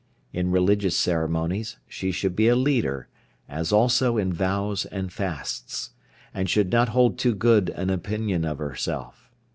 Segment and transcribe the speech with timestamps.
[0.33, 3.07] In religious ceremonies she should be a leader,
[3.47, 5.91] as also in vows and fasts,
[6.33, 9.29] and should not hold too good an opinion of herself.